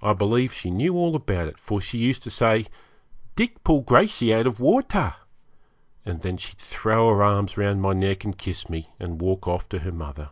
I 0.00 0.12
believe 0.12 0.52
she 0.52 0.70
knew 0.70 0.94
all 0.94 1.16
about 1.16 1.48
it, 1.48 1.58
for 1.58 1.80
she 1.80 1.98
used 1.98 2.22
to 2.22 2.30
say, 2.30 2.66
'Dick 3.34 3.64
pull 3.64 3.80
Gracey 3.82 4.32
out 4.32 4.46
of 4.46 4.60
water;' 4.60 5.16
and 6.04 6.22
then 6.22 6.36
she'd 6.36 6.58
throw 6.58 7.08
her 7.10 7.24
arms 7.24 7.56
round 7.58 7.82
my 7.82 7.92
neck 7.92 8.22
and 8.22 8.38
kiss 8.38 8.70
me, 8.70 8.90
and 9.00 9.20
walk 9.20 9.48
off 9.48 9.68
to 9.70 9.80
her 9.80 9.90
mother. 9.90 10.30